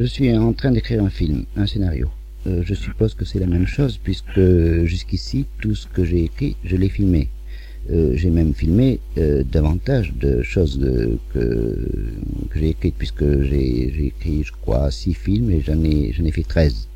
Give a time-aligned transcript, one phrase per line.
[0.00, 2.08] Je suis en train d'écrire un film, un scénario.
[2.46, 4.40] Euh, je suppose que c'est la même chose puisque
[4.84, 7.28] jusqu'ici, tout ce que j'ai écrit, je l'ai filmé.
[7.90, 10.80] Euh, j'ai même filmé euh, davantage de choses
[11.34, 11.76] que,
[12.56, 16.44] j'ai écrites puisque j'ai écrit, je crois, six films et j'en ai, j'en ai fait
[16.44, 16.88] treize.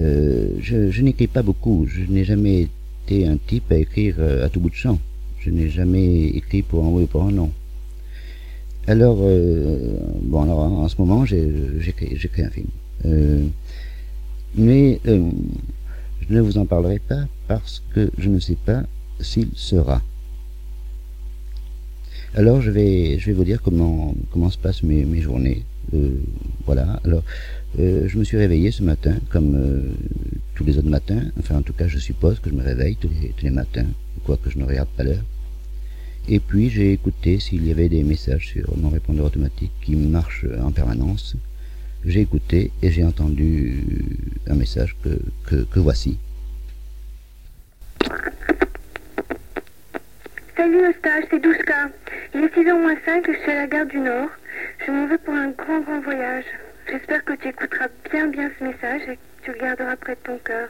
[0.00, 1.86] Euh, je, je n'écris pas beaucoup.
[1.86, 2.66] Je n'ai jamais
[3.06, 4.98] été un type à écrire à tout bout de champ.
[5.38, 7.52] Je n'ai jamais écrit pour un oui ou pour un non.
[8.88, 12.68] Alors, euh, bon, alors en ce moment, j'écris un film.
[13.04, 13.46] Euh,
[14.54, 15.28] mais euh,
[16.26, 18.84] je ne vous en parlerai pas parce que je ne sais pas
[19.20, 20.00] s'il sera.
[22.34, 25.64] Alors, je vais, je vais vous dire comment, comment se passent mes, journées.
[26.64, 26.98] Voilà.
[27.04, 27.24] Alors,
[27.76, 29.84] je me suis réveillé ce matin, comme
[30.54, 31.24] tous les autres matins.
[31.38, 33.86] Enfin, en tout cas, je suppose que je me réveille tous les, tous les matins,
[34.24, 35.24] quoique je ne regarde pas l'heure.
[36.30, 40.44] Et puis j'ai écouté s'il y avait des messages sur mon répondeur automatique qui marche
[40.62, 41.36] en permanence.
[42.04, 43.82] J'ai écouté et j'ai entendu
[44.46, 46.18] un message que, que, voici.
[50.54, 51.88] Salut Eustache, c'est Douchka.
[52.34, 54.28] Il est 6h moins 5 et je suis à la gare du Nord.
[54.86, 56.44] Je m'en vais pour un grand grand voyage.
[56.90, 60.20] J'espère que tu écouteras bien bien ce message et que tu le garderas près de
[60.20, 60.68] ton cœur.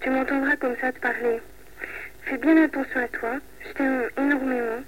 [0.00, 1.40] Tu m'entendras comme ça te parler.
[2.24, 3.38] Fais bien attention à toi.
[3.66, 4.82] Je t'aime énormément.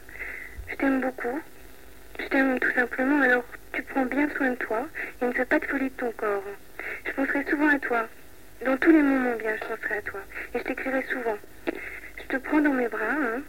[0.69, 1.41] Je t'aime beaucoup.
[2.19, 4.87] Je t'aime tout simplement, alors tu prends bien soin de toi
[5.21, 6.43] et ne fais pas de folie de ton corps.
[7.05, 8.09] Je penserai souvent à toi.
[8.65, 10.21] Dans tous les moments bien, je penserai à toi.
[10.55, 11.37] Et je t'écrirai souvent.
[11.67, 13.43] Je te prends dans mes bras, hein,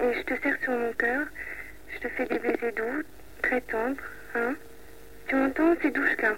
[0.00, 1.26] et je te serre sur mon cœur.
[1.94, 3.02] Je te fais des baisers doux,
[3.42, 4.02] très tendres,
[4.36, 4.54] hein.
[5.26, 6.36] Tu m'entends C'est Douchka.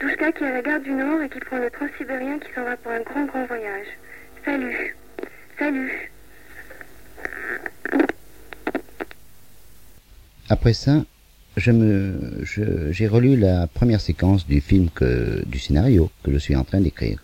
[0.00, 2.64] Douchka qui est à la gare du Nord et qui prend le transsibérien qui s'en
[2.64, 3.88] va pour un grand grand voyage.
[4.44, 4.96] Salut.
[5.58, 6.10] Salut.
[10.52, 11.04] Après ça,
[11.56, 12.42] je me,
[12.90, 16.80] j'ai relu la première séquence du film que, du scénario que je suis en train
[16.80, 17.22] d'écrire.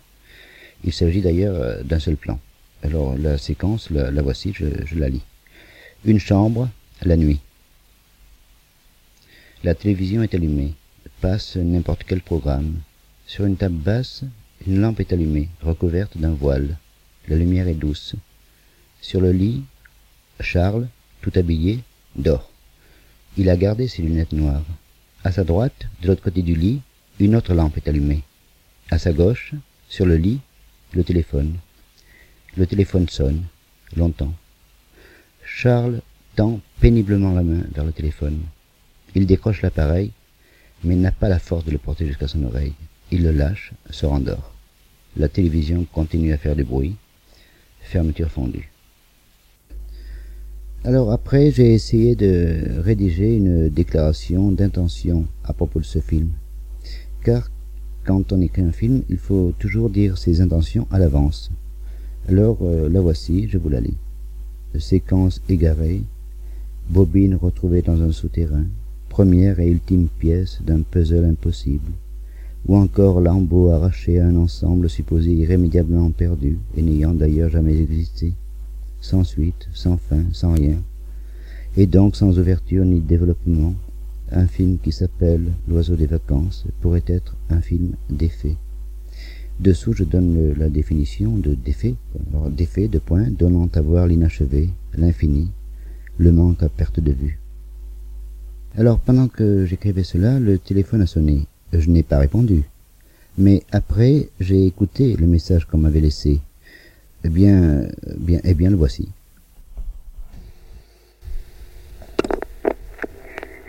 [0.84, 2.38] Il s'agit d'ailleurs euh, d'un seul plan.
[2.84, 5.24] Alors la séquence, la, voici, je, je la lis.
[6.04, 6.68] Une chambre,
[7.02, 7.40] la nuit.
[9.64, 10.74] La télévision est allumée.
[11.20, 12.76] Passe n'importe quel programme.
[13.26, 14.22] Sur une table basse,
[14.68, 16.78] une lampe est allumée, recouverte d'un voile.
[17.26, 18.14] La lumière est douce.
[19.00, 19.64] Sur le lit,
[20.38, 20.86] Charles,
[21.22, 21.80] tout habillé,
[22.14, 22.52] dort.
[23.38, 24.64] Il a gardé ses lunettes noires.
[25.22, 26.80] À sa droite, de l'autre côté du lit,
[27.20, 28.22] une autre lampe est allumée.
[28.90, 29.52] À sa gauche,
[29.88, 30.40] sur le lit,
[30.92, 31.56] le téléphone.
[32.56, 33.44] Le téléphone sonne,
[33.94, 34.32] longtemps.
[35.44, 36.00] Charles
[36.34, 38.40] tend péniblement la main vers le téléphone.
[39.14, 40.12] Il décroche l'appareil,
[40.82, 42.74] mais n'a pas la force de le porter jusqu'à son oreille.
[43.10, 44.52] Il le lâche, se rendort.
[45.16, 46.96] La télévision continue à faire du bruit.
[47.82, 48.70] Fermeture fondue.
[50.84, 56.28] Alors après, j'ai essayé de rédiger une déclaration d'intention à propos de ce film.
[57.24, 57.50] Car
[58.04, 61.50] quand on écrit un film, il faut toujours dire ses intentions à l'avance.
[62.28, 63.96] Alors euh, la voici, je vous la lis.
[64.78, 66.02] Séquence égarée,
[66.88, 68.66] bobine retrouvée dans un souterrain,
[69.08, 71.90] première et ultime pièce d'un puzzle impossible,
[72.68, 78.34] ou encore lambeau arraché à un ensemble supposé irrémédiablement perdu et n'ayant d'ailleurs jamais existé
[79.00, 80.76] sans suite, sans fin, sans rien,
[81.76, 83.74] et donc sans ouverture ni développement,
[84.32, 88.56] un film qui s'appelle L'oiseau des vacances pourrait être un film d'effet.
[89.60, 91.94] Dessous, je donne la définition de d'effet,
[92.30, 95.50] alors d'effet de point donnant à voir l'inachevé, l'infini,
[96.18, 97.38] le manque à perte de vue.
[98.76, 101.46] Alors, pendant que j'écrivais cela, le téléphone a sonné.
[101.72, 102.64] Je n'ai pas répondu.
[103.38, 106.40] Mais après, j'ai écouté le message qu'on m'avait laissé.
[107.26, 107.88] Eh bien,
[108.18, 109.08] bien, eh bien, le voici.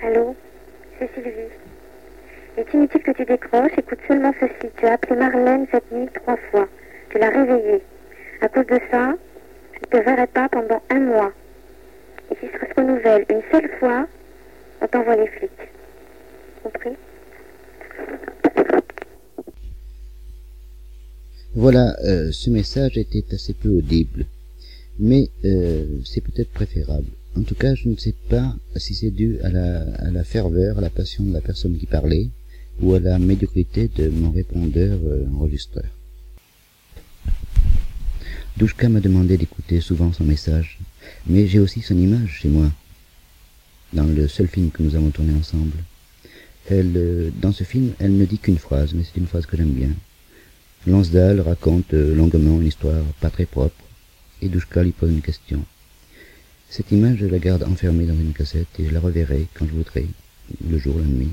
[0.04, 0.36] Allô
[1.00, 1.50] C'est Sylvie.
[2.56, 4.72] Est inutile que tu décroches, écoute seulement ceci.
[4.78, 6.68] Tu as appelé Marlène cette nuit trois fois.
[7.10, 7.82] Tu l'as réveillée.
[8.42, 9.16] À cause de ça,
[9.74, 11.32] je ne te verrai pas pendant un mois.
[12.30, 14.06] Et si ça se renouvelle une seule fois,
[14.82, 15.72] on t'envoie les flics.
[16.62, 16.96] Compris?
[21.58, 24.28] Voilà, euh, ce message était assez peu audible,
[25.00, 27.08] mais euh, c'est peut-être préférable.
[27.36, 30.78] En tout cas, je ne sais pas si c'est dû à la, à la ferveur,
[30.78, 32.30] à la passion de la personne qui parlait,
[32.80, 35.90] ou à la médiocrité de mon répondeur euh, enregistreur.
[38.58, 40.78] Douchka m'a demandé d'écouter souvent son message,
[41.26, 42.72] mais j'ai aussi son image chez moi,
[43.94, 45.78] dans le seul film que nous avons tourné ensemble.
[46.70, 49.58] Elle, euh, dans ce film, elle ne dit qu'une phrase, mais c'est une phrase que
[49.58, 49.90] j'aime bien.
[50.86, 53.84] Lansdale raconte euh, longuement une histoire pas très propre,
[54.42, 55.64] et Douchka lui pose une question.
[56.70, 59.74] Cette image, je la garde enfermée dans une cassette et je la reverrai quand je
[59.74, 60.06] voudrai,
[60.70, 61.32] le jour, la nuit.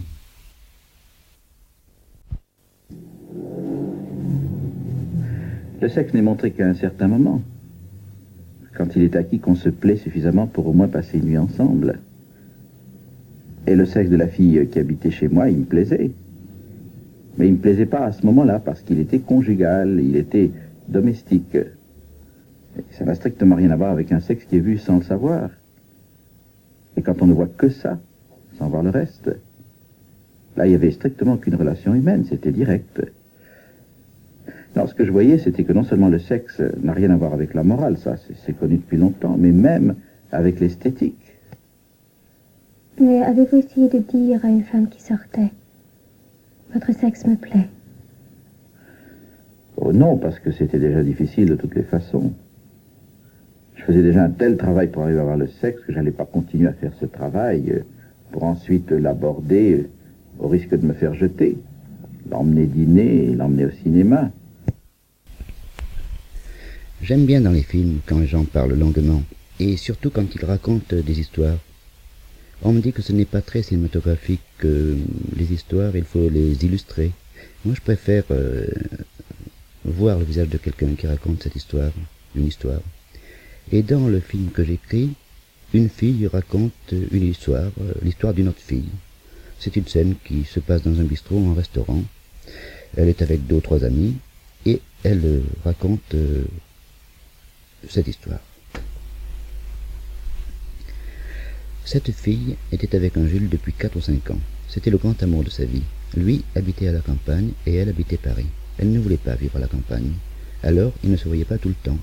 [5.81, 7.43] Le sexe n'est montré qu'à un certain moment,
[8.75, 11.99] quand il est acquis qu'on se plaît suffisamment pour au moins passer une nuit ensemble.
[13.67, 16.13] Et le sexe de la fille qui habitait chez moi, il me plaisait.
[17.37, 20.51] Mais il ne me plaisait pas à ce moment-là parce qu'il était conjugal, il était
[20.89, 21.57] domestique.
[22.93, 25.51] ça n'a strictement rien à voir avec un sexe qui est vu sans le savoir.
[26.97, 27.99] Et quand on ne voit que ça,
[28.59, 29.31] sans voir le reste,
[30.57, 33.03] là il n'y avait strictement aucune relation humaine, c'était direct.
[34.77, 37.33] Non, ce que je voyais, c'était que non seulement le sexe n'a rien à voir
[37.33, 39.95] avec la morale, ça c'est connu depuis longtemps, mais même
[40.33, 41.37] avec l'esthétique.
[43.01, 45.51] Mais avez-vous essayé de dire à une femme qui sortait
[46.75, 47.69] Votre sexe me plaît
[49.77, 52.33] Oh non, parce que c'était déjà difficile de toutes les façons.
[53.77, 56.11] Je faisais déjà un tel travail pour arriver à avoir le sexe que je n'allais
[56.11, 57.85] pas continuer à faire ce travail
[58.33, 59.89] pour ensuite l'aborder
[60.41, 61.57] au risque de me faire jeter.
[62.29, 64.33] L'emmener dîner et l'emmener au cinéma.
[67.03, 69.23] J'aime bien dans les films quand les gens parlent longuement,
[69.61, 71.59] et surtout quand ils racontent des histoires.
[72.63, 74.97] On me dit que ce n'est pas très cinématographique que
[75.37, 77.13] les histoires, il faut les illustrer.
[77.65, 78.67] Moi, je préfère euh,
[79.85, 81.91] voir le visage de quelqu'un qui raconte cette histoire,
[82.35, 82.81] une histoire.
[83.73, 85.11] Et dans le film que j'écris,
[85.73, 88.89] une fille raconte une histoire, euh, l'histoire d'une autre fille.
[89.59, 92.03] C'est une scène qui se passe dans un bistrot un restaurant.
[92.97, 94.15] Elle est avec deux ou trois amis
[94.65, 96.15] et elle euh, raconte
[97.89, 98.41] cette histoire.
[101.87, 104.41] Cette fille était avec Jules depuis quatre ou cinq ans.
[104.69, 105.83] C'était le grand amour de sa vie.
[106.17, 108.47] Lui habitait à la campagne et elle habitait Paris.
[108.79, 110.13] Elle ne voulait pas vivre à la campagne.
[110.63, 111.99] Alors, ils ne se voyaient pas tout le temps.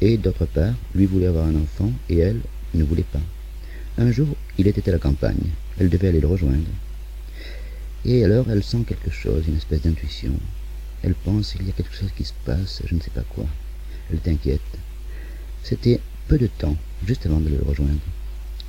[0.00, 2.40] Et d'autre part, lui voulait avoir un enfant et elle
[2.74, 3.20] ne voulait pas.
[3.98, 5.50] Un jour, il était à la campagne.
[5.80, 6.70] Elle devait aller le rejoindre.
[8.04, 10.32] Et alors, elle sent quelque chose, une espèce d'intuition.
[11.02, 13.46] Elle pense qu'il y a quelque chose qui se passe, je ne sais pas quoi.
[14.12, 14.60] Elle t'inquiète.
[15.64, 15.98] C'était
[16.28, 17.98] peu de temps, juste avant de le rejoindre.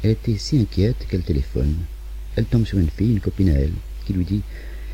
[0.02, 1.76] Elle était si inquiète qu'elle téléphone.
[2.38, 3.74] Elle tombe sur une fille, une copine à elle,
[4.06, 4.42] qui lui dit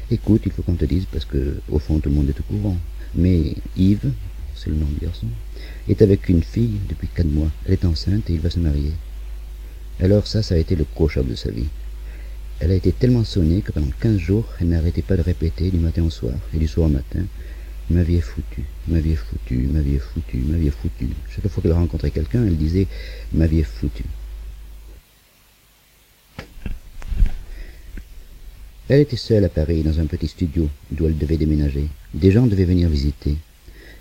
[0.10, 2.44] Écoute, il faut qu'on te dise parce que, au fond, tout le monde est au
[2.44, 2.78] courant.
[3.14, 4.12] Mais Yves,
[4.56, 5.28] c'est le nom du garçon,
[5.88, 7.52] est avec une fille depuis quatre mois.
[7.66, 8.94] Elle est enceinte et il va se marier.
[10.00, 11.68] Alors ça, ça a été le gros choc de sa vie.
[12.60, 15.78] Elle a été tellement sonnée que pendant quinze jours, elle n'arrêtait pas de répéter du
[15.78, 17.26] matin au soir et du soir au matin
[17.92, 20.72] Ma vie est foutue, ma vie est foutue, ma vie est foutue, ma vie est
[20.72, 21.10] foutue.
[21.30, 22.88] Chaque fois qu'elle rencontrait quelqu'un, elle disait
[23.34, 24.06] Ma vie est foutue.
[28.88, 31.88] Elle était seule à Paris, dans un petit studio, d'où elle devait déménager.
[32.14, 33.36] Des gens devaient venir visiter.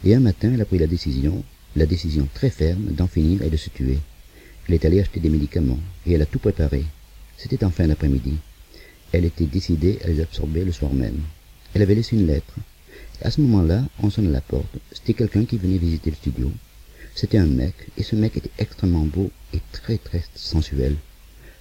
[0.04, 1.42] Et un matin, elle a pris la décision,
[1.74, 3.98] la décision très ferme, d'en finir et de se tuer.
[4.68, 6.84] Elle est allée acheter des médicaments, et elle a tout préparé.
[7.38, 8.34] C'était en fin d'après-midi.
[9.12, 11.20] Elle était décidée à les absorber le soir même.
[11.72, 12.54] Elle avait laissé une lettre.
[13.22, 14.76] À ce moment-là, on sonne à la porte.
[14.92, 16.52] C'était quelqu'un qui venait visiter le studio.
[17.14, 20.94] C'était un mec, et ce mec était extrêmement beau et très très sensuel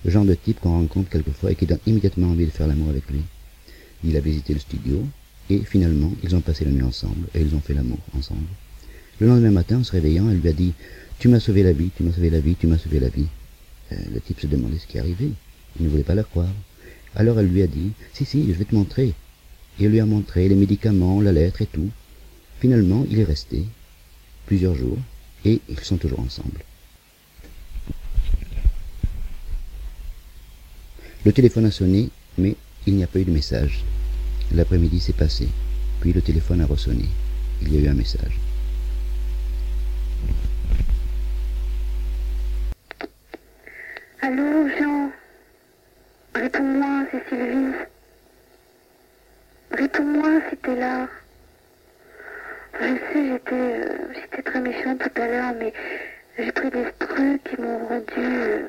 [0.04, 2.90] le genre de type qu'on rencontre quelquefois et qui donne immédiatement envie de faire l'amour
[2.90, 3.22] avec lui.
[4.04, 5.02] Il a visité le studio,
[5.50, 8.48] et finalement, ils ont passé la nuit ensemble, et ils ont fait l'amour ensemble.
[9.20, 10.74] Le lendemain matin, en se réveillant, elle lui a dit
[11.20, 13.28] «Tu m'as sauvé la vie, tu m'as sauvé la vie, tu m'as sauvé la vie.
[13.92, 15.32] Euh, le type se demandait ce qui arrivait.
[15.80, 16.54] Il ne voulait pas la croire.
[17.16, 19.14] Alors elle lui a dit «Si, si, je vais te montrer.»
[19.80, 21.90] Et elle lui a montré les médicaments, la lettre et tout.
[22.60, 23.64] Finalement, il est resté
[24.46, 24.98] plusieurs jours,
[25.46, 26.60] et ils sont toujours ensemble.
[31.26, 33.86] Le téléphone a sonné, mais il n'y a pas eu de message.
[34.54, 35.48] L'après-midi s'est passé,
[36.02, 37.06] puis le téléphone a ressonné.
[37.62, 38.38] Il y a eu un message.
[44.22, 45.12] Allô, Jean
[46.36, 47.74] Réponds-moi, c'est Sylvie.
[49.72, 51.08] Réponds-moi si t'es là.
[52.82, 55.72] Je sais, j'étais, euh, j'étais très méchante tout à l'heure, mais
[56.38, 58.04] j'ai pris des trucs qui m'ont rendu...
[58.18, 58.68] Euh,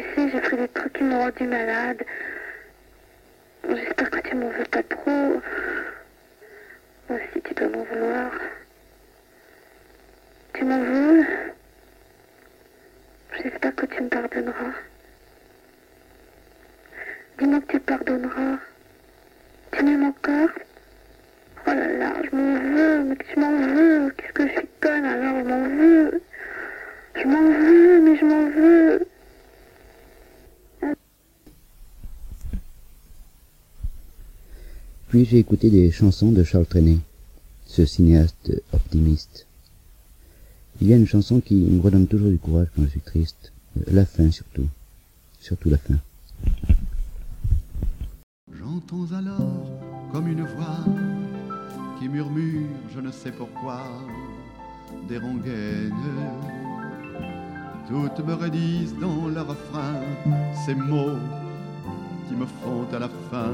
[0.00, 2.02] sais, j'ai pris des trucs qui m'ont rendu malade.
[3.68, 5.40] J'espère que tu m'en veux pas trop.
[7.08, 8.30] Moi aussi, tu dois m'en vouloir.
[10.52, 11.24] Tu m'en veux?
[13.42, 14.74] J'espère que tu me pardonneras.
[17.38, 18.58] Dis-moi que tu pardonneras.
[19.72, 20.50] Tu m'aimes encore
[21.66, 24.10] Oh là là, je m'en veux, mais tu m'en veux.
[24.10, 26.22] Qu'est-ce que je suis conne alors, je m'en veux.
[27.16, 29.08] Je m'en veux, mais je m'en veux.
[35.14, 36.98] Puis j'ai écouté des chansons de Charles Trenet,
[37.66, 39.46] ce cinéaste optimiste.
[40.80, 43.52] Il y a une chanson qui me redonne toujours du courage quand je suis triste.
[43.92, 44.66] La fin surtout.
[45.38, 45.94] Surtout la fin.
[48.58, 49.70] J'entends alors
[50.10, 50.84] comme une voix
[52.00, 53.84] qui murmurent, je ne sais pourquoi,
[55.08, 55.94] des rengaines.
[57.86, 59.94] Toutes me redisent dans leur refrain
[60.66, 61.20] ces mots
[62.26, 63.52] qui me font à la fin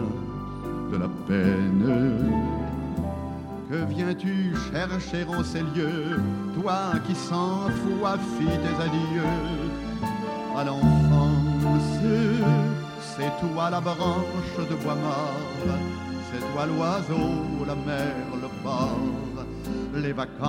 [3.70, 6.20] Que viens-tu chercher en ces lieux,
[6.60, 9.38] toi qui cent fois fis tes adieux?
[10.56, 12.00] À l'enfance
[12.99, 15.76] C'est toi la branche de bois mort,
[16.32, 17.30] c'est toi l'oiseau,
[17.64, 18.99] la mer, le port,
[19.94, 20.40] les vacances.